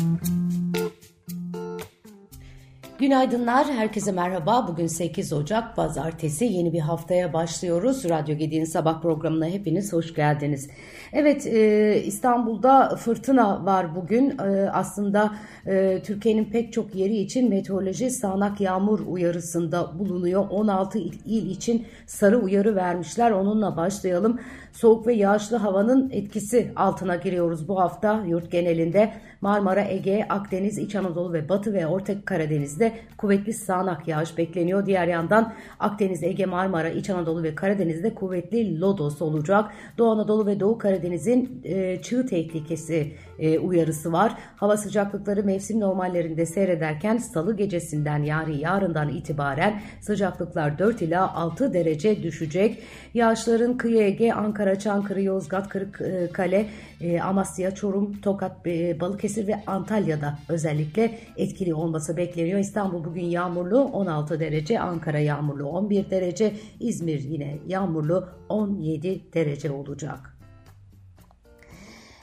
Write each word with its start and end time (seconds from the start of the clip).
Mm-hmm. 0.00 0.39
Günaydınlar, 3.00 3.66
herkese 3.66 4.12
merhaba. 4.12 4.68
Bugün 4.68 4.86
8 4.86 5.32
Ocak 5.32 5.76
Pazartesi 5.76 6.44
yeni 6.44 6.72
bir 6.72 6.80
haftaya 6.80 7.32
başlıyoruz. 7.32 8.04
Radyo 8.08 8.36
Gedi'nin 8.36 8.64
sabah 8.64 9.02
programına 9.02 9.46
hepiniz 9.46 9.92
hoş 9.92 10.14
geldiniz. 10.14 10.70
Evet, 11.12 11.46
e, 11.46 12.02
İstanbul'da 12.04 12.96
fırtına 12.96 13.64
var 13.64 13.94
bugün. 13.94 14.38
E, 14.38 14.70
aslında 14.72 15.34
e, 15.66 16.02
Türkiye'nin 16.02 16.44
pek 16.44 16.72
çok 16.72 16.94
yeri 16.94 17.16
için 17.16 17.48
meteoroloji 17.48 18.10
sağanak 18.10 18.60
yağmur 18.60 19.00
uyarısında 19.06 19.98
bulunuyor. 19.98 20.46
16 20.50 20.98
il, 20.98 21.12
il 21.24 21.50
için 21.50 21.86
sarı 22.06 22.38
uyarı 22.38 22.76
vermişler. 22.76 23.30
Onunla 23.30 23.76
başlayalım. 23.76 24.40
Soğuk 24.72 25.06
ve 25.06 25.14
yağışlı 25.14 25.56
havanın 25.56 26.10
etkisi 26.10 26.72
altına 26.76 27.16
giriyoruz 27.16 27.68
bu 27.68 27.80
hafta 27.80 28.24
yurt 28.26 28.52
genelinde. 28.52 29.12
Marmara, 29.40 29.84
Ege, 29.84 30.26
Akdeniz, 30.28 30.78
İç 30.78 30.94
Anadolu 30.94 31.32
ve 31.32 31.48
Batı 31.48 31.72
ve 31.72 31.86
Orta 31.86 32.24
Karadeniz'de 32.24 32.89
kuvvetli 33.16 33.52
sağanak 33.52 34.08
yağış 34.08 34.38
bekleniyor. 34.38 34.86
Diğer 34.86 35.06
yandan 35.06 35.52
Akdeniz, 35.80 36.22
Ege, 36.22 36.46
Marmara, 36.46 36.88
İç 36.88 37.10
Anadolu 37.10 37.42
ve 37.42 37.54
Karadeniz'de 37.54 38.14
kuvvetli 38.14 38.80
lodos 38.80 39.22
olacak. 39.22 39.70
Doğu 39.98 40.10
Anadolu 40.10 40.46
ve 40.46 40.60
Doğu 40.60 40.78
Karadeniz'in 40.78 41.60
e, 41.64 42.02
çığ 42.02 42.26
tehlikesi 42.26 43.12
e, 43.40 43.58
uyarısı 43.58 44.12
var. 44.12 44.34
Hava 44.56 44.76
sıcaklıkları 44.76 45.44
mevsim 45.44 45.80
normallerinde 45.80 46.46
seyrederken 46.46 47.16
salı 47.16 47.56
gecesinden 47.56 48.22
yani 48.22 48.60
yarından 48.60 49.08
itibaren 49.08 49.80
sıcaklıklar 50.00 50.78
4 50.78 51.02
ila 51.02 51.34
6 51.34 51.74
derece 51.74 52.22
düşecek. 52.22 52.82
Yağışların 53.14 53.76
kıyı 53.76 54.02
Ege, 54.02 54.32
Ankara, 54.32 54.78
Çankırı, 54.78 55.22
Yozgat, 55.22 55.68
Kırıkkale, 55.68 56.66
e, 57.00 57.20
Amasya, 57.20 57.74
Çorum, 57.74 58.20
Tokat, 58.20 58.66
e, 58.66 59.00
Balıkesir 59.00 59.46
ve 59.46 59.62
Antalya'da 59.66 60.38
özellikle 60.48 61.18
etkili 61.36 61.74
olması 61.74 62.16
bekleniyor. 62.16 62.58
İstanbul 62.58 63.04
bugün 63.04 63.24
yağmurlu 63.24 63.78
16 63.78 64.40
derece, 64.40 64.80
Ankara 64.80 65.18
yağmurlu 65.18 65.68
11 65.68 66.10
derece, 66.10 66.52
İzmir 66.80 67.20
yine 67.20 67.58
yağmurlu 67.66 68.28
17 68.48 69.32
derece 69.34 69.70
olacak. 69.70 70.39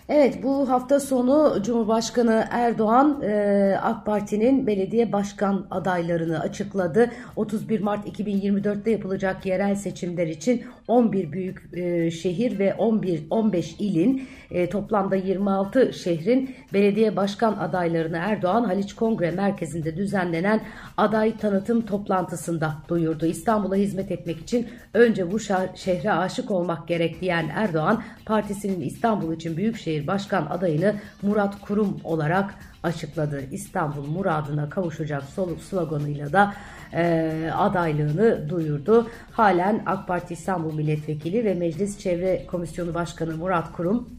Evet 0.09 0.43
bu 0.43 0.69
hafta 0.69 0.99
sonu 0.99 1.57
Cumhurbaşkanı 1.63 2.47
Erdoğan 2.51 3.21
e, 3.21 3.77
AK 3.81 4.05
Parti'nin 4.05 4.67
belediye 4.67 5.11
başkan 5.11 5.67
adaylarını 5.71 6.39
açıkladı. 6.39 7.11
31 7.35 7.79
Mart 7.79 8.07
2024'te 8.19 8.91
yapılacak 8.91 9.45
yerel 9.45 9.75
seçimler 9.75 10.27
için 10.27 10.63
11 10.87 11.31
büyük 11.31 11.69
e, 11.73 12.11
şehir 12.11 12.59
ve 12.59 12.73
11 12.73 13.23
15 13.29 13.75
ilin 13.79 14.27
e, 14.51 14.69
toplamda 14.69 15.15
26 15.15 15.93
şehrin 15.93 16.55
belediye 16.73 17.15
başkan 17.15 17.53
adaylarını 17.53 18.17
Erdoğan 18.17 18.63
Haliç 18.63 18.93
Kongre 18.95 19.31
Merkezi'nde 19.31 19.97
düzenlenen 19.97 20.61
aday 20.97 21.37
tanıtım 21.37 21.85
toplantısında 21.85 22.73
duyurdu. 22.87 23.25
İstanbul'a 23.25 23.75
hizmet 23.75 24.11
etmek 24.11 24.39
için 24.39 24.67
önce 24.93 25.31
bu 25.31 25.39
şehre 25.75 26.11
aşık 26.11 26.51
olmak 26.51 26.87
gerek 26.87 27.21
diyen 27.21 27.49
Erdoğan 27.55 28.03
partisinin 28.25 28.81
İstanbul 28.81 29.33
için 29.33 29.57
Büyükşehir 29.97 30.07
Başkan 30.07 30.45
adayını 30.45 30.95
Murat 31.21 31.61
Kurum 31.61 31.97
olarak 32.03 32.55
açıkladı. 32.83 33.43
İstanbul 33.51 34.05
muradına 34.05 34.69
kavuşacak 34.69 35.23
soluk 35.23 35.61
sloganıyla 35.61 36.33
da 36.33 36.53
e, 36.93 37.51
adaylığını 37.53 38.49
duyurdu. 38.49 39.07
Halen 39.31 39.83
AK 39.85 40.07
Parti 40.07 40.33
İstanbul 40.33 40.73
Milletvekili 40.73 41.45
ve 41.45 41.53
Meclis 41.53 41.99
Çevre 41.99 42.45
Komisyonu 42.47 42.93
Başkanı 42.93 43.37
Murat 43.37 43.71
Kurum 43.71 44.09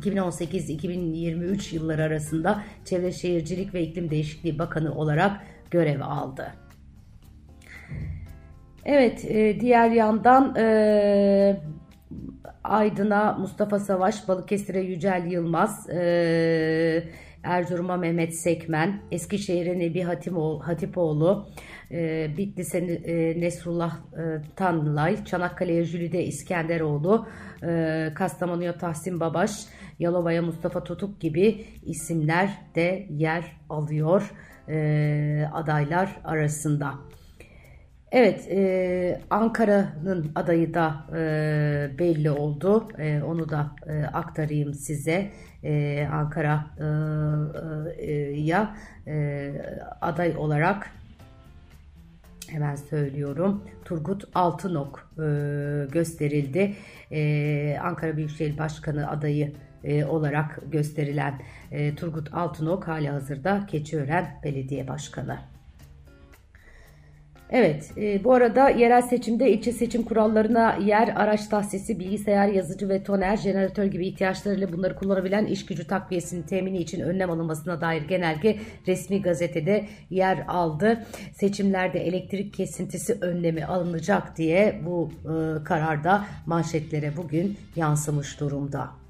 2018-2023 0.00 1.74
yılları 1.74 2.02
arasında 2.02 2.62
Çevre 2.84 3.12
Şehircilik 3.12 3.74
ve 3.74 3.82
İklim 3.82 4.10
Değişikliği 4.10 4.58
Bakanı 4.58 4.94
olarak 4.94 5.40
görev 5.70 6.00
aldı. 6.00 6.52
Evet, 8.84 9.24
e, 9.24 9.60
diğer 9.60 9.90
yandan 9.90 10.56
e, 10.56 11.60
Aydın'a 12.64 13.32
Mustafa 13.32 13.78
Savaş, 13.78 14.28
Balıkesir'e 14.28 14.80
Yücel 14.80 15.26
Yılmaz, 15.26 15.90
e, 15.90 17.04
Erzurum'a 17.42 17.96
Mehmet 17.96 18.34
Sekmen, 18.34 19.02
Eskişehir'e 19.10 19.78
Nebi 19.78 20.02
Hatimoğlu, 20.02 20.66
Hatipoğlu, 20.66 21.46
e, 21.90 22.30
Bitlis'e 22.36 22.78
e, 22.78 23.40
Nesrullah 23.40 23.96
Tanlay, 24.56 25.24
Çanakkale'ye 25.24 25.84
Jülide 25.84 26.24
İskenderoğlu, 26.24 27.26
Kastamonu'ya 28.14 28.78
Tahsin 28.78 29.20
Babaş, 29.20 29.66
Yalova'ya 29.98 30.42
Mustafa 30.42 30.84
Tutuk 30.84 31.20
gibi 31.20 31.64
isimler 31.86 32.50
de 32.74 33.06
yer 33.10 33.44
alıyor 33.68 34.32
adaylar 35.52 36.20
arasında. 36.24 36.94
Evet, 38.12 38.48
e, 38.50 39.20
Ankara'nın 39.30 40.32
adayı 40.34 40.74
da 40.74 41.06
e, 41.16 41.18
belli 41.98 42.30
oldu. 42.30 42.88
E, 42.98 43.22
onu 43.22 43.48
da 43.48 43.70
e, 43.86 44.04
aktarayım 44.04 44.74
size. 44.74 45.30
E, 45.64 46.06
Ankara'ya 46.12 46.66
e, 49.06 49.12
e, 49.12 49.52
aday 50.00 50.34
olarak 50.36 50.90
hemen 52.48 52.76
söylüyorum. 52.76 53.64
Turgut 53.84 54.24
Altınok 54.34 55.12
e, 55.18 55.22
gösterildi. 55.92 56.74
E, 57.12 57.78
Ankara 57.82 58.16
Büyükşehir 58.16 58.58
Başkanı 58.58 59.10
adayı 59.10 59.52
e, 59.84 60.04
olarak 60.04 60.58
gösterilen 60.72 61.40
e, 61.70 61.94
Turgut 61.94 62.34
Altınok 62.34 62.88
hali 62.88 63.08
hazırda 63.08 63.66
Keçiören 63.66 64.40
Belediye 64.44 64.88
Başkanı. 64.88 65.51
Evet, 67.54 67.92
e, 67.96 68.24
bu 68.24 68.34
arada 68.34 68.68
yerel 68.68 69.02
seçimde 69.02 69.52
ilçe 69.52 69.72
seçim 69.72 70.02
kurallarına 70.02 70.76
yer, 70.76 71.12
araç 71.16 71.46
tahsisi, 71.48 71.98
bilgisayar, 72.00 72.48
yazıcı 72.48 72.88
ve 72.88 73.02
toner, 73.02 73.36
jeneratör 73.36 73.84
gibi 73.84 74.06
ihtiyaçlarıyla 74.06 74.72
bunları 74.72 74.96
kullanabilen 74.96 75.46
iş 75.46 75.66
gücü 75.66 75.86
takviyesinin 75.86 76.42
temini 76.42 76.78
için 76.78 77.00
önlem 77.00 77.30
alınmasına 77.30 77.80
dair 77.80 78.02
genelge 78.02 78.58
resmi 78.86 79.22
gazetede 79.22 79.84
yer 80.10 80.44
aldı. 80.48 81.04
Seçimlerde 81.34 82.06
elektrik 82.06 82.54
kesintisi 82.54 83.18
önlemi 83.20 83.64
alınacak 83.64 84.36
diye 84.36 84.80
bu 84.86 85.10
e, 85.24 85.64
kararda 85.64 86.24
manşetlere 86.46 87.16
bugün 87.16 87.56
yansımış 87.76 88.40
durumda. 88.40 89.01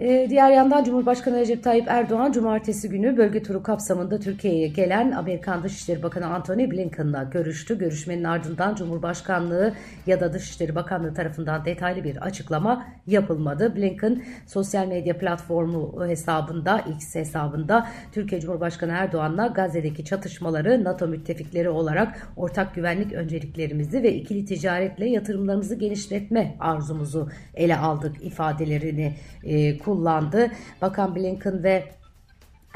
Ee, 0.00 0.26
diğer 0.30 0.50
yandan 0.50 0.84
Cumhurbaşkanı 0.84 1.36
Recep 1.36 1.64
Tayyip 1.64 1.88
Erdoğan 1.88 2.32
cumartesi 2.32 2.88
günü 2.88 3.16
bölge 3.16 3.42
turu 3.42 3.62
kapsamında 3.62 4.20
Türkiye'ye 4.20 4.68
gelen 4.68 5.10
Amerikan 5.10 5.62
Dışişleri 5.62 6.02
Bakanı 6.02 6.26
Antony 6.26 6.70
Blinken'la 6.70 7.22
görüştü. 7.22 7.78
Görüşmenin 7.78 8.24
ardından 8.24 8.74
Cumhurbaşkanlığı 8.74 9.74
ya 10.06 10.20
da 10.20 10.32
Dışişleri 10.32 10.74
Bakanlığı 10.74 11.14
tarafından 11.14 11.64
detaylı 11.64 12.04
bir 12.04 12.16
açıklama 12.16 12.86
yapılmadı. 13.06 13.76
Blinken 13.76 14.22
sosyal 14.46 14.86
medya 14.86 15.18
platformu 15.18 16.06
hesabında, 16.06 16.84
X 16.96 17.14
hesabında 17.14 17.88
Türkiye 18.12 18.40
Cumhurbaşkanı 18.40 18.92
Erdoğan'la 18.92 19.46
Gazze'deki 19.46 20.04
çatışmaları 20.04 20.84
NATO 20.84 21.06
müttefikleri 21.06 21.68
olarak 21.68 22.28
ortak 22.36 22.74
güvenlik 22.74 23.12
önceliklerimizi 23.12 24.02
ve 24.02 24.14
ikili 24.14 24.44
ticaretle 24.44 25.08
yatırımlarımızı 25.08 25.74
genişletme 25.74 26.54
arzumuzu 26.60 27.28
ele 27.54 27.76
aldık 27.76 28.24
ifadelerini 28.24 29.14
e, 29.44 29.78
kullandı. 29.86 30.50
Bakan 30.82 31.14
Blinken 31.14 31.62
ve 31.62 31.84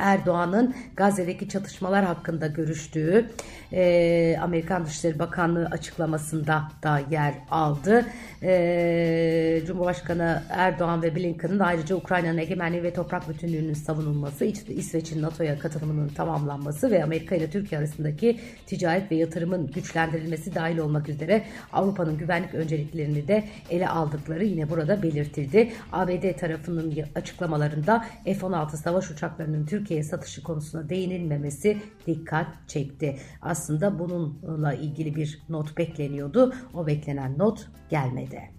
Erdoğan'ın 0.01 0.75
Gazze'deki 0.97 1.49
çatışmalar 1.49 2.05
hakkında 2.05 2.47
görüştüğü 2.47 3.31
e, 3.73 4.37
Amerikan 4.41 4.87
Dışişleri 4.87 5.19
Bakanlığı 5.19 5.67
açıklamasında 5.67 6.63
da 6.83 7.01
yer 7.11 7.35
aldı. 7.51 8.07
E, 8.43 9.63
Cumhurbaşkanı 9.67 10.43
Erdoğan 10.51 11.03
ve 11.03 11.17
Blinken'ın 11.17 11.59
ayrıca 11.59 11.97
Ukrayna'nın 11.97 12.39
egemenliği 12.39 12.83
ve 12.83 12.93
toprak 12.93 13.29
bütünlüğünün 13.29 13.75
savunulması, 13.75 14.45
İsveç'in 14.45 15.23
NATO'ya 15.23 15.59
katılımının 15.59 16.09
tamamlanması 16.09 16.91
ve 16.91 17.05
Amerika 17.05 17.35
ile 17.35 17.51
Türkiye 17.51 17.79
arasındaki 17.79 18.41
ticaret 18.67 19.11
ve 19.11 19.17
yatırımın 19.17 19.67
güçlendirilmesi 19.67 20.55
dahil 20.55 20.79
olmak 20.79 21.09
üzere 21.09 21.45
Avrupa'nın 21.73 22.19
güvenlik 22.19 22.55
önceliklerini 22.55 23.29
de 23.29 23.45
ele 23.71 23.89
aldıkları 23.89 24.45
yine 24.45 24.71
burada 24.71 25.03
belirtildi. 25.03 25.73
ABD 25.93 26.39
tarafının 26.39 26.95
açıklamalarında 27.15 28.05
F-16 28.25 28.77
savaş 28.77 29.11
uçaklarının 29.11 29.67
Türkiye'ye 29.91 30.05
satışı 30.05 30.43
konusuna 30.43 30.89
değinilmemesi 30.89 31.79
dikkat 32.07 32.47
çekti. 32.69 33.17
Aslında 33.43 33.99
bununla 33.99 34.75
ilgili 34.75 35.17
bir 35.17 35.43
not 35.49 35.77
bekleniyordu. 35.77 36.55
O 36.75 36.87
beklenen 36.87 37.39
not 37.39 37.71
gelmedi. 37.89 38.51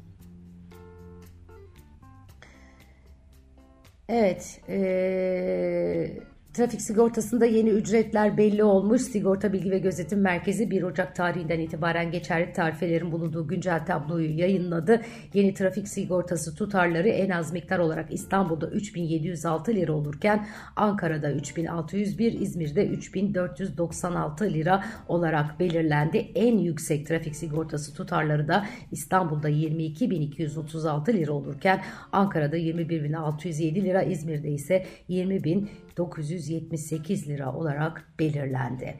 Evet, 4.09 4.61
ee, 4.69 6.17
Trafik 6.53 6.81
sigortasında 6.81 7.45
yeni 7.45 7.69
ücretler 7.69 8.37
belli 8.37 8.63
olmuş. 8.63 9.01
Sigorta 9.01 9.53
Bilgi 9.53 9.71
ve 9.71 9.79
Gözetim 9.79 10.21
Merkezi 10.21 10.71
1 10.71 10.83
Ocak 10.83 11.15
tarihinden 11.15 11.59
itibaren 11.59 12.11
geçerli 12.11 12.53
tarifelerin 12.53 13.11
bulunduğu 13.11 13.47
güncel 13.47 13.85
tabloyu 13.85 14.37
yayınladı. 14.37 15.01
Yeni 15.33 15.53
trafik 15.53 15.87
sigortası 15.87 16.55
tutarları 16.55 17.09
en 17.09 17.29
az 17.29 17.53
miktar 17.53 17.79
olarak 17.79 18.13
İstanbul'da 18.13 18.67
3706 18.67 19.73
lira 19.75 19.93
olurken 19.93 20.47
Ankara'da 20.75 21.31
3601, 21.31 22.33
İzmir'de 22.33 22.87
3496 22.87 24.45
lira 24.45 24.83
olarak 25.07 25.59
belirlendi. 25.59 26.17
En 26.35 26.57
yüksek 26.57 27.07
trafik 27.07 27.35
sigortası 27.35 27.93
tutarları 27.93 28.47
da 28.47 28.65
İstanbul'da 28.91 29.49
22236 29.49 31.13
lira 31.13 31.31
olurken 31.31 31.81
Ankara'da 32.11 32.57
21607 32.57 33.83
lira, 33.83 34.03
İzmir'de 34.03 34.49
ise 34.49 34.85
20.000 35.09 35.65
978 35.97 37.27
lira 37.27 37.53
olarak 37.53 38.05
belirlendi. 38.19 38.95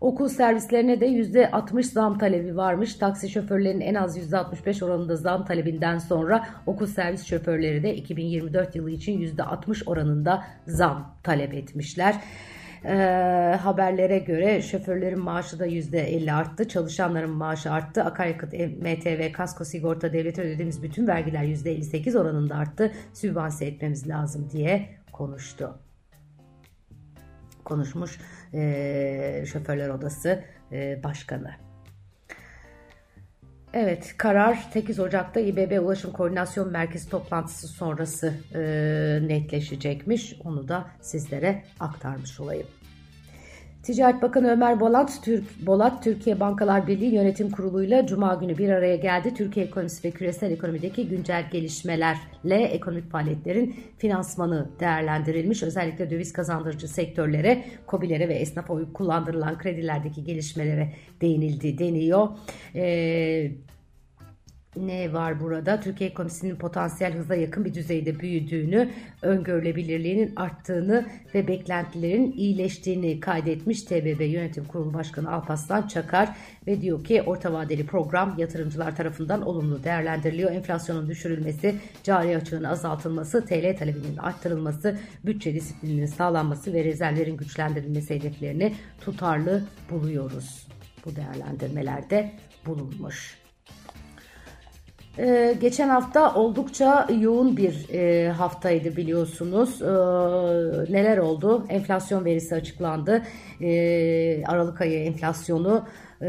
Okul 0.00 0.28
servislerine 0.28 1.00
de 1.00 1.06
%60 1.06 1.82
zam 1.82 2.18
talebi 2.18 2.56
varmış. 2.56 2.94
Taksi 2.94 3.28
şoförlerinin 3.28 3.80
en 3.80 3.94
az 3.94 4.18
%65 4.18 4.84
oranında 4.84 5.16
zam 5.16 5.44
talebinden 5.44 5.98
sonra 5.98 6.46
okul 6.66 6.86
servis 6.86 7.24
şoförleri 7.24 7.82
de 7.82 7.94
2024 7.94 8.76
yılı 8.76 8.90
için 8.90 9.20
%60 9.20 9.84
oranında 9.86 10.44
zam 10.66 11.16
talep 11.22 11.54
etmişler. 11.54 12.14
E, 12.84 12.94
haberlere 13.62 14.18
göre 14.18 14.62
şoförlerin 14.62 15.20
maaşı 15.20 15.58
da 15.58 15.66
%50 15.66 16.32
arttı. 16.32 16.68
Çalışanların 16.68 17.30
maaşı 17.30 17.72
arttı. 17.72 18.04
Akaryakıt, 18.04 18.52
MTV, 18.52 19.32
kasko 19.32 19.64
sigorta 19.64 20.12
devlete 20.12 20.42
ödediğimiz 20.42 20.82
bütün 20.82 21.06
vergiler 21.06 21.44
%58 21.44 22.18
oranında 22.18 22.54
arttı. 22.54 22.92
Sübvanse 23.12 23.66
etmemiz 23.66 24.08
lazım 24.08 24.48
diye 24.52 24.88
konuştu 25.12 25.78
konuşmuş 27.70 28.18
e, 28.54 29.44
Şoförler 29.46 29.88
Odası 29.88 30.44
e, 30.72 31.02
Başkanı. 31.04 31.50
Evet 33.72 34.14
karar 34.16 34.54
8 34.72 35.00
Ocak'ta 35.00 35.40
İBB 35.40 35.84
Ulaşım 35.84 36.12
Koordinasyon 36.12 36.72
Merkezi 36.72 37.10
toplantısı 37.10 37.68
sonrası 37.68 38.34
e, 38.54 38.60
netleşecekmiş. 39.28 40.34
Onu 40.44 40.68
da 40.68 40.86
sizlere 41.00 41.64
aktarmış 41.80 42.40
olayım. 42.40 42.66
Ticaret 43.82 44.22
Bakanı 44.22 44.50
Ömer 44.50 44.80
Bolat, 44.80 45.24
Türk, 45.24 45.66
Bolat, 45.66 46.04
Türkiye 46.04 46.40
Bankalar 46.40 46.86
Birliği 46.86 47.14
Yönetim 47.14 47.50
Kurulu'yla 47.50 48.06
Cuma 48.06 48.34
günü 48.34 48.58
bir 48.58 48.68
araya 48.68 48.96
geldi. 48.96 49.34
Türkiye 49.34 49.66
ekonomisi 49.66 50.08
ve 50.08 50.10
küresel 50.10 50.50
ekonomideki 50.50 51.08
güncel 51.08 51.50
gelişmelerle 51.50 52.64
ekonomik 52.64 53.10
faaliyetlerin 53.10 53.76
finansmanı 53.98 54.68
değerlendirilmiş. 54.80 55.62
Özellikle 55.62 56.10
döviz 56.10 56.32
kazandırıcı 56.32 56.88
sektörlere, 56.88 57.64
COBİ'lere 57.88 58.28
ve 58.28 58.34
esnafa 58.34 58.92
kullandırılan 58.92 59.58
kredilerdeki 59.58 60.24
gelişmelere 60.24 60.92
değinildi 61.20 61.78
deniyor. 61.78 62.28
Ee, 62.74 63.50
ne 64.76 65.12
var 65.12 65.40
burada? 65.40 65.80
Türkiye 65.80 66.10
ekonomisinin 66.10 66.56
potansiyel 66.56 67.14
hıza 67.14 67.34
yakın 67.34 67.64
bir 67.64 67.74
düzeyde 67.74 68.20
büyüdüğünü, 68.20 68.90
öngörülebilirliğinin 69.22 70.32
arttığını 70.36 71.06
ve 71.34 71.48
beklentilerin 71.48 72.32
iyileştiğini 72.32 73.20
kaydetmiş 73.20 73.82
TBB 73.82 74.20
Yönetim 74.20 74.64
Kurulu 74.64 74.94
Başkanı 74.94 75.32
Alpaslan 75.32 75.88
Çakar 75.88 76.36
ve 76.66 76.80
diyor 76.80 77.04
ki 77.04 77.22
orta 77.22 77.52
vadeli 77.52 77.86
program 77.86 78.34
yatırımcılar 78.38 78.96
tarafından 78.96 79.42
olumlu 79.42 79.84
değerlendiriliyor. 79.84 80.50
Enflasyonun 80.50 81.08
düşürülmesi, 81.08 81.76
cari 82.02 82.36
açığın 82.36 82.64
azaltılması, 82.64 83.44
TL 83.46 83.76
talebinin 83.78 84.16
arttırılması, 84.16 84.98
bütçe 85.24 85.54
disiplininin 85.54 86.06
sağlanması 86.06 86.72
ve 86.72 86.84
rezervlerin 86.84 87.36
güçlendirilmesi 87.36 88.14
hedeflerini 88.14 88.74
tutarlı 89.00 89.64
buluyoruz. 89.90 90.66
Bu 91.04 91.16
değerlendirmelerde 91.16 92.32
bulunmuş. 92.66 93.39
Ee, 95.20 95.56
geçen 95.60 95.88
hafta 95.88 96.34
oldukça 96.34 97.08
yoğun 97.20 97.56
bir 97.56 97.88
e, 97.92 98.28
haftaydı 98.28 98.96
biliyorsunuz. 98.96 99.82
Ee, 99.82 99.86
neler 100.92 101.18
oldu? 101.18 101.66
Enflasyon 101.68 102.24
verisi 102.24 102.54
açıklandı. 102.54 103.22
Ee, 103.60 104.44
Aralık 104.44 104.80
ayı 104.80 105.00
enflasyonu 105.04 105.86
e, 106.22 106.26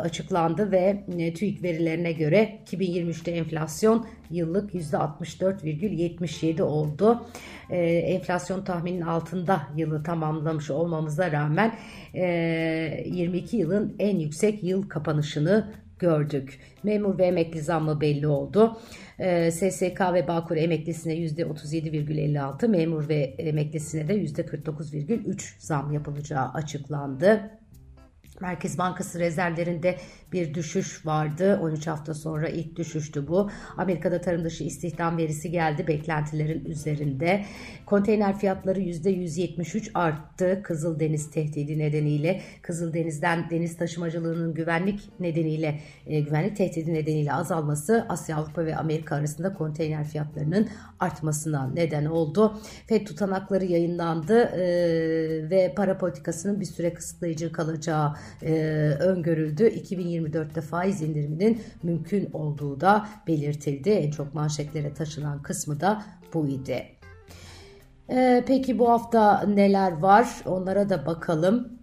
açıklandı 0.00 0.70
ve 0.72 1.04
e, 1.18 1.34
TÜİK 1.34 1.62
verilerine 1.62 2.12
göre 2.12 2.58
2023'te 2.66 3.30
enflasyon 3.30 4.06
yıllık 4.30 4.74
%64,77 4.74 6.62
oldu. 6.62 7.26
E, 7.70 7.78
enflasyon 7.86 8.64
tahminin 8.64 9.00
altında 9.00 9.62
yılı 9.76 10.02
tamamlamış 10.02 10.70
olmamıza 10.70 11.32
rağmen 11.32 11.74
e, 12.14 13.04
22 13.06 13.56
yılın 13.56 13.96
en 13.98 14.18
yüksek 14.18 14.64
yıl 14.64 14.88
kapanışını 14.88 15.87
gördük. 16.00 16.60
Memur 16.82 17.18
ve 17.18 17.26
emekli 17.26 17.60
zammı 17.60 18.00
belli 18.00 18.26
oldu. 18.26 18.76
Ee, 19.18 19.50
SSK 19.50 20.00
ve 20.14 20.28
Bağkur 20.28 20.56
emeklisine 20.56 21.14
%37,56, 21.14 22.68
memur 22.68 23.08
ve 23.08 23.34
emeklisine 23.38 24.08
de 24.08 24.14
%49,3 24.14 25.54
zam 25.58 25.92
yapılacağı 25.92 26.48
açıklandı. 26.48 27.50
Merkez 28.40 28.78
Bankası 28.78 29.18
rezervlerinde 29.18 29.96
bir 30.32 30.54
düşüş 30.54 31.06
vardı. 31.06 31.58
13 31.62 31.86
hafta 31.86 32.14
sonra 32.14 32.48
ilk 32.48 32.76
düşüştü 32.76 33.28
bu. 33.28 33.50
Amerika'da 33.76 34.20
tarım 34.20 34.44
dışı 34.44 34.64
istihdam 34.64 35.16
verisi 35.16 35.50
geldi 35.50 35.86
beklentilerin 35.86 36.64
üzerinde. 36.64 37.44
Konteyner 37.86 38.38
fiyatları 38.38 38.80
%173 38.80 39.90
arttı. 39.94 40.60
Kızıldeniz 40.64 41.30
tehdidi 41.30 41.78
nedeniyle 41.78 42.40
Kızıldeniz'den 42.62 43.50
deniz 43.50 43.76
taşımacılığının 43.76 44.54
güvenlik 44.54 45.00
nedeniyle 45.20 45.80
e, 46.06 46.20
güvenlik 46.20 46.56
tehdidi 46.56 46.94
nedeniyle 46.94 47.32
azalması 47.32 48.06
Asya, 48.08 48.36
Avrupa 48.36 48.66
ve 48.66 48.76
Amerika 48.76 49.16
arasında 49.16 49.54
konteyner 49.54 50.04
fiyatlarının 50.04 50.68
artmasına 51.00 51.70
neden 51.74 52.04
oldu. 52.04 52.58
FED 52.86 53.06
tutanakları 53.06 53.64
yayınlandı 53.64 54.42
e, 54.42 54.60
ve 55.50 55.72
para 55.76 55.98
politikasının 55.98 56.60
bir 56.60 56.66
süre 56.66 56.94
kısıtlayıcı 56.94 57.52
kalacağı 57.52 58.14
e, 58.42 58.52
öngörüldü. 59.00 59.64
2024'te 59.64 60.60
faiz 60.60 61.02
indiriminin 61.02 61.62
mümkün 61.82 62.30
olduğu 62.32 62.80
da 62.80 63.08
belirtildi. 63.26 63.90
En 63.90 64.10
çok 64.10 64.34
manşetlere 64.34 64.94
taşınan 64.94 65.42
kısmı 65.42 65.80
da 65.80 66.02
bu 66.34 66.48
idi. 66.48 66.86
E, 68.10 68.44
peki 68.46 68.78
bu 68.78 68.90
hafta 68.90 69.42
neler 69.42 69.92
var? 69.92 70.28
Onlara 70.46 70.88
da 70.88 71.06
bakalım. 71.06 71.77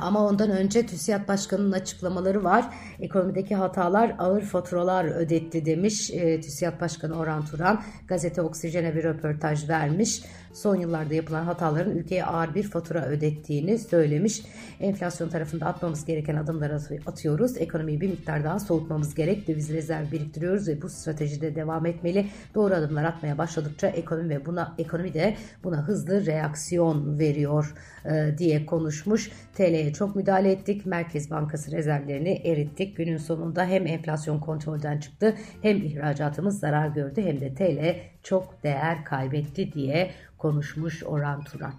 Ama 0.00 0.26
ondan 0.26 0.50
önce 0.50 0.86
TÜSİAD 0.86 1.28
Başkanı'nın 1.28 1.72
açıklamaları 1.72 2.44
var. 2.44 2.64
Ekonomideki 3.00 3.54
hatalar 3.54 4.14
ağır 4.18 4.42
faturalar 4.42 5.04
ödetti 5.04 5.64
demiş 5.64 6.10
e, 6.10 6.40
TÜSİAD 6.40 6.80
Başkanı 6.80 7.18
Orhan 7.18 7.44
Turan. 7.44 7.82
Gazete 8.08 8.42
Oksijen'e 8.42 8.94
bir 8.94 9.04
röportaj 9.04 9.68
vermiş 9.68 10.22
son 10.56 10.76
yıllarda 10.76 11.14
yapılan 11.14 11.44
hataların 11.44 11.96
ülkeye 11.96 12.24
ağır 12.24 12.54
bir 12.54 12.62
fatura 12.62 13.06
ödettiğini 13.06 13.78
söylemiş. 13.78 14.42
Enflasyon 14.80 15.28
tarafında 15.28 15.66
atmamız 15.66 16.04
gereken 16.04 16.36
adımları 16.36 16.80
atıyoruz. 17.06 17.56
Ekonomiyi 17.56 18.00
bir 18.00 18.10
miktar 18.10 18.44
daha 18.44 18.60
soğutmamız 18.60 19.14
gerek. 19.14 19.48
Döviz 19.48 19.70
rezerv 19.70 20.12
biriktiriyoruz 20.12 20.68
ve 20.68 20.82
bu 20.82 20.88
stratejide 20.88 21.54
devam 21.54 21.86
etmeli. 21.86 22.26
Doğru 22.54 22.74
adımlar 22.74 23.04
atmaya 23.04 23.38
başladıkça 23.38 23.86
ekonomi 23.86 24.28
ve 24.28 24.46
buna 24.46 24.74
ekonomi 24.78 25.14
de 25.14 25.36
buna 25.64 25.88
hızlı 25.88 26.26
reaksiyon 26.26 27.18
veriyor 27.18 27.74
e, 28.04 28.38
diye 28.38 28.66
konuşmuş. 28.66 29.30
TL'ye 29.66 29.92
çok 29.92 30.16
müdahale 30.16 30.52
ettik. 30.52 30.86
Merkez 30.86 31.30
Bankası 31.30 31.70
rezervlerini 31.72 32.42
erittik. 32.44 32.96
Günün 32.96 33.16
sonunda 33.16 33.66
hem 33.66 33.86
enflasyon 33.86 34.40
kontrolden 34.40 34.98
çıktı 34.98 35.34
hem 35.62 35.76
ihracatımız 35.76 36.58
zarar 36.58 36.88
gördü 36.88 37.22
hem 37.22 37.40
de 37.40 37.54
TL 37.54 37.96
çok 38.22 38.62
değer 38.62 39.04
kaybetti 39.04 39.72
diye 39.72 40.10
konuşmuş 40.38 41.04
Orhan 41.04 41.44
Turan. 41.44 41.74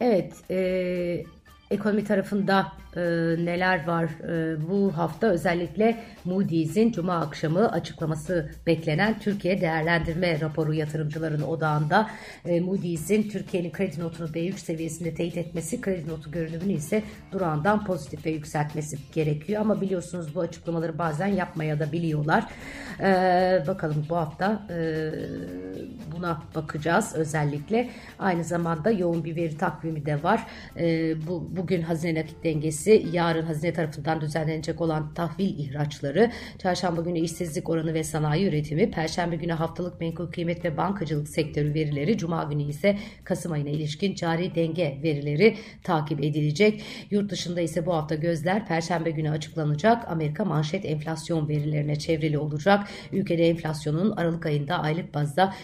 Evet, 0.00 0.32
e, 0.50 1.24
ekonomi 1.70 2.04
tarafında 2.04 2.72
e, 2.96 3.00
neler 3.44 3.86
var 3.86 4.04
e, 4.04 4.68
bu 4.68 4.96
hafta? 4.96 5.26
Özellikle 5.26 6.04
Moody's'in 6.24 6.92
Cuma 6.92 7.14
akşamı 7.14 7.72
açıklaması 7.72 8.50
beklenen 8.66 9.18
Türkiye 9.18 9.60
değerlendirme 9.60 10.40
raporu 10.40 10.74
yatırımcıların 10.74 11.42
odağında. 11.42 12.10
E, 12.44 12.60
Moody's'in 12.60 13.28
Türkiye'nin 13.28 13.70
kredi 13.70 14.00
notunu 14.00 14.28
B3 14.28 14.52
seviyesinde 14.52 15.14
teyit 15.14 15.36
etmesi 15.36 15.80
kredi 15.80 16.08
notu 16.08 16.30
görünümünü 16.30 16.72
ise 16.72 17.02
durağından 17.32 17.84
pozitif 17.84 18.26
ve 18.26 18.30
yükseltmesi 18.30 18.98
gerekiyor. 19.14 19.60
Ama 19.60 19.80
biliyorsunuz 19.80 20.34
bu 20.34 20.40
açıklamaları 20.40 20.98
bazen 20.98 21.26
yapmaya 21.26 21.80
da 21.80 21.92
biliyorlar. 21.92 22.44
E, 23.00 23.64
bakalım 23.66 24.06
bu 24.10 24.16
hafta 24.16 24.66
e, 24.70 25.10
buna 26.18 26.42
bakacağız 26.54 27.12
özellikle. 27.14 27.90
Aynı 28.18 28.44
zamanda 28.44 28.90
yoğun 28.90 29.24
bir 29.24 29.36
veri 29.36 29.56
takvimi 29.56 30.06
de 30.06 30.22
var. 30.22 30.46
E, 30.76 31.14
bu 31.26 31.48
Bugün 31.50 31.82
hazine 31.82 32.20
nakit 32.20 32.44
dengesi, 32.44 33.06
yarın 33.12 33.46
hazine 33.46 33.72
tarafından 33.72 34.20
düzenlenecek 34.20 34.80
olan 34.80 35.14
tahvil 35.14 35.58
ihraçları, 35.58 36.30
çarşamba 36.58 37.02
günü 37.02 37.18
işsizlik 37.18 37.68
oranı 37.68 37.94
ve 37.94 38.04
sanayi 38.04 38.48
üretimi, 38.48 38.90
perşembe 38.90 39.36
günü 39.36 39.52
haftalık 39.52 40.00
menkul 40.00 40.26
kıymet 40.32 40.64
ve 40.64 40.76
bankacılık 40.76 41.28
sektörü 41.28 41.74
verileri, 41.74 42.18
cuma 42.18 42.44
günü 42.44 42.62
ise 42.62 42.98
Kasım 43.24 43.52
ayına 43.52 43.68
ilişkin 43.68 44.14
cari 44.14 44.54
denge 44.54 44.98
verileri 45.02 45.56
takip 45.82 46.20
edilecek. 46.20 46.82
Yurt 47.10 47.30
dışında 47.30 47.60
ise 47.60 47.86
bu 47.86 47.94
hafta 47.94 48.14
gözler 48.14 48.66
perşembe 48.66 49.10
günü 49.10 49.30
açıklanacak 49.30 50.08
Amerika 50.08 50.44
manşet 50.44 50.84
enflasyon 50.84 51.48
verilerine 51.48 51.96
çevrili 51.96 52.38
olacak. 52.38 52.88
Ülkede 53.12 53.48
enflasyonun 53.48 54.10
Aralık 54.10 54.46
ayında 54.46 54.78
aylık 54.78 55.14
bazda 55.14 55.54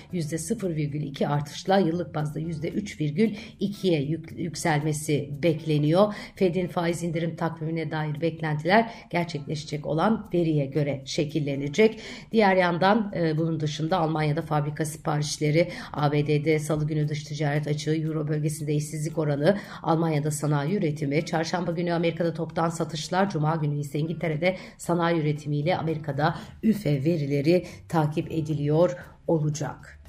%0,2 0.50 1.26
artışla 1.26 1.78
yıllık 1.78 2.14
bazda 2.14 2.40
%3,2'ye 2.40 4.18
yükselmesi 4.36 5.30
bekleniyor. 5.42 6.14
Fed'in 6.36 6.68
faiz 6.68 7.02
indirim 7.02 7.36
takvimine 7.36 7.90
dair 7.90 8.20
beklentiler 8.20 8.90
gerçekleşecek 9.10 9.86
olan 9.86 10.28
veriye 10.34 10.66
göre 10.66 11.02
şekillenecek. 11.04 12.00
Diğer 12.32 12.56
yandan 12.56 13.12
e, 13.16 13.38
bunun 13.38 13.60
dışında 13.60 13.98
Almanya'da 13.98 14.42
fabrika 14.42 14.84
siparişleri, 14.84 15.68
ABD'de 15.92 16.58
salı 16.58 16.86
günü 16.86 17.08
dış 17.08 17.24
ticaret 17.24 17.66
açığı, 17.66 17.94
Euro 17.94 18.28
bölgesinde 18.28 18.74
işsizlik 18.74 19.18
oranı, 19.18 19.58
Almanya'da 19.82 20.30
sanayi 20.30 20.76
üretimi, 20.78 21.24
çarşamba 21.24 21.72
günü 21.72 21.92
Amerika'da 21.92 22.34
toptan 22.34 22.68
satışlar, 22.68 23.30
cuma 23.30 23.56
günü 23.56 23.78
ise 23.78 23.98
İngiltere'de 23.98 24.56
sanayi 24.78 25.20
üretimiyle 25.20 25.76
Amerika'da 25.76 26.38
üfe 26.62 27.04
verileri 27.04 27.66
takip 27.88 28.32
ediliyor 28.32 28.96
olacak. 29.26 30.03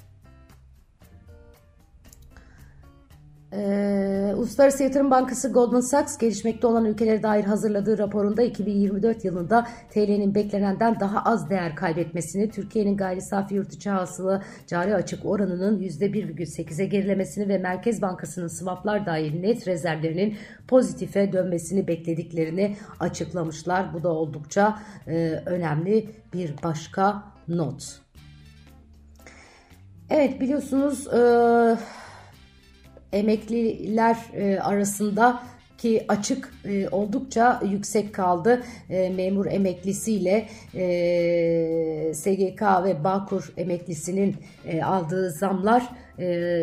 Ee, 3.56 4.34
Uluslararası 4.36 4.82
Yatırım 4.82 5.10
Bankası 5.10 5.52
Goldman 5.52 5.80
Sachs 5.80 6.18
gelişmekte 6.18 6.66
olan 6.66 6.84
ülkelere 6.84 7.22
dair 7.22 7.44
hazırladığı 7.44 7.98
raporunda 7.98 8.42
2024 8.42 9.24
yılında 9.24 9.66
TL'nin 9.90 10.34
beklenenden 10.34 11.00
daha 11.00 11.22
az 11.22 11.50
değer 11.50 11.76
kaybetmesini, 11.76 12.50
Türkiye'nin 12.50 12.96
gayri 12.96 13.22
safi 13.22 13.54
yurt 13.54 13.72
içi 13.72 13.90
hasılı 13.90 14.42
cari 14.66 14.94
açık 14.94 15.26
oranının 15.26 15.80
%1,8'e 15.80 16.86
gerilemesini 16.86 17.48
ve 17.48 17.58
Merkez 17.58 18.02
Bankası'nın 18.02 18.48
swaplar 18.48 19.06
dahil 19.06 19.40
net 19.40 19.68
rezervlerinin 19.68 20.36
pozitife 20.68 21.32
dönmesini 21.32 21.88
beklediklerini 21.88 22.76
açıklamışlar. 23.00 23.94
Bu 23.94 24.02
da 24.02 24.08
oldukça 24.08 24.78
e, 25.06 25.42
önemli 25.46 26.10
bir 26.32 26.54
başka 26.62 27.22
not. 27.48 28.00
Evet 30.10 30.40
biliyorsunuz... 30.40 31.06
E, 31.06 31.76
emekliler 33.16 34.16
e, 34.34 34.58
arasında 34.58 35.42
ki 35.78 36.04
açık 36.08 36.54
e, 36.64 36.88
oldukça 36.88 37.60
yüksek 37.70 38.14
kaldı. 38.14 38.62
E, 38.90 39.10
memur 39.10 39.46
emeklisiyle 39.46 40.48
e, 40.74 42.14
SGK 42.14 42.62
ve 42.84 43.04
Bağkur 43.04 43.52
emeklisinin 43.56 44.36
e, 44.66 44.82
aldığı 44.82 45.30
zamlar 45.30 45.88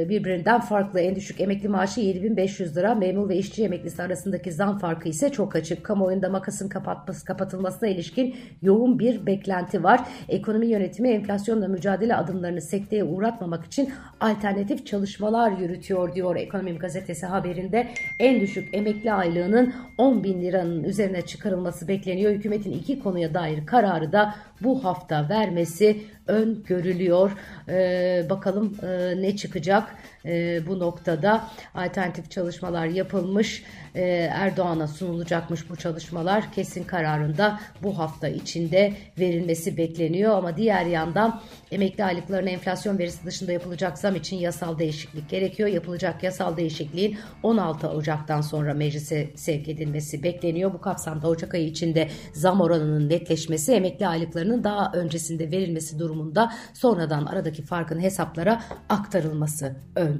birbirinden 0.09 0.61
farklı. 0.61 0.99
En 0.99 1.15
düşük 1.15 1.41
emekli 1.41 1.69
maaşı 1.69 2.01
7500 2.01 2.77
lira. 2.77 2.95
Memur 2.95 3.29
ve 3.29 3.35
işçi 3.37 3.63
emeklisi 3.63 4.03
arasındaki 4.03 4.51
zam 4.51 4.79
farkı 4.79 5.09
ise 5.09 5.29
çok 5.29 5.55
açık. 5.55 5.83
Kamuoyunda 5.83 6.29
makasın 6.29 6.69
kapatması, 6.69 7.25
kapatılmasına 7.25 7.89
ilişkin 7.89 8.35
yoğun 8.61 8.99
bir 8.99 9.25
beklenti 9.25 9.83
var. 9.83 9.99
Ekonomi 10.29 10.67
yönetimi 10.67 11.09
enflasyonla 11.09 11.67
mücadele 11.67 12.15
adımlarını 12.15 12.61
sekteye 12.61 13.03
uğratmamak 13.03 13.65
için 13.65 13.89
alternatif 14.19 14.85
çalışmalar 14.85 15.51
yürütüyor 15.51 16.15
diyor 16.15 16.35
Ekonomim 16.35 16.77
Gazetesi 16.77 17.25
haberinde. 17.25 17.87
En 18.19 18.41
düşük 18.41 18.69
emekli 18.73 19.13
aylığının 19.13 19.73
10 19.97 20.23
bin 20.23 20.41
liranın 20.41 20.83
üzerine 20.83 21.21
çıkarılması 21.21 21.87
bekleniyor. 21.87 22.31
Hükümetin 22.31 22.71
iki 22.71 22.99
konuya 22.99 23.33
dair 23.33 23.65
kararı 23.65 24.11
da 24.11 24.35
bu 24.63 24.83
hafta 24.83 25.29
vermesi 25.29 26.03
öngörülüyor. 26.27 27.31
Ee, 27.69 28.25
bakalım 28.29 28.77
e, 28.83 29.21
ne 29.21 29.35
çıkacak 29.35 29.95
e, 30.25 30.61
bu 30.67 30.79
noktada 30.79 31.47
alternatif 31.75 32.31
çalışmalar 32.31 32.85
yapılmış. 32.85 33.63
E, 33.95 34.01
Erdoğan'a 34.31 34.87
sunulacakmış 34.87 35.69
bu 35.69 35.75
çalışmalar. 35.75 36.51
Kesin 36.51 36.83
kararında 36.83 37.59
bu 37.83 37.99
hafta 37.99 38.27
içinde 38.27 38.93
verilmesi 39.19 39.77
bekleniyor 39.77 40.37
ama 40.37 40.57
diğer 40.57 40.85
yandan 40.85 41.41
emekli 41.71 42.03
aylıklarına 42.03 42.49
enflasyon 42.49 42.99
verisi 42.99 43.25
dışında 43.25 43.51
yapılacak 43.51 43.97
zam 43.97 44.15
için 44.15 44.37
yasal 44.37 44.79
değişiklik 44.79 45.29
gerekiyor. 45.29 45.69
Yapılacak 45.69 46.23
yasal 46.23 46.57
değişikliğin 46.57 47.17
16 47.43 47.89
Ocak'tan 47.89 48.41
sonra 48.41 48.73
meclise 48.73 49.29
sevk 49.35 49.69
edilmesi 49.69 50.23
bekleniyor. 50.23 50.73
Bu 50.73 50.81
kapsamda 50.81 51.27
Ocak 51.27 51.53
ayı 51.53 51.67
içinde 51.67 52.09
zam 52.33 52.61
oranının 52.61 53.09
netleşmesi, 53.09 53.73
emekli 53.73 54.07
aylıklarının 54.07 54.63
daha 54.63 54.91
öncesinde 54.93 55.51
verilmesi 55.51 55.99
durumunda 55.99 56.53
sonradan 56.73 57.25
aradaki 57.25 57.61
farkın 57.61 57.99
hesaplara 57.99 58.63
aktarılması 58.89 59.75
öngörülüyor. 59.95 60.12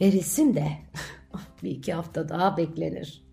Verilsin 0.00 0.54
de 0.54 0.68
bir 1.62 1.70
iki 1.70 1.92
hafta 1.92 2.28
daha 2.28 2.56
beklenir. 2.56 3.24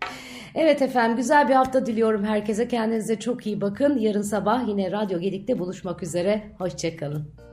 Evet 0.56 0.82
efendim 0.82 1.18
güzel 1.18 1.48
bir 1.48 1.54
hafta 1.54 1.86
diliyorum 1.86 2.24
herkese. 2.24 2.68
Kendinize 2.68 3.20
çok 3.20 3.48
iyi 3.48 3.62
bakın. 3.62 3.98
Yarın 3.98 4.22
sabah 4.22 4.68
yine 4.68 4.92
Radyo 4.92 5.20
Gedik'te 5.20 5.60
buluşmak 5.60 6.04
üzere. 6.04 6.44
Hoşçakalın. 6.58 7.45